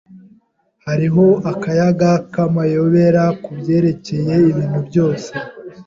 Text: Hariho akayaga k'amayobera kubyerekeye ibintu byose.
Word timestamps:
Hariho 0.85 1.25
akayaga 1.51 2.11
k'amayobera 2.33 3.23
kubyerekeye 3.43 4.35
ibintu 4.51 4.79
byose. 4.87 5.29